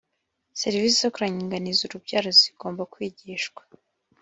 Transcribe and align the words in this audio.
serivisi 0.61 0.97
zo 1.03 1.09
kuringaniza 1.15 1.81
urubyaro 1.83 2.29
zizgomba 2.37 2.81
kwigishwa. 2.93 3.61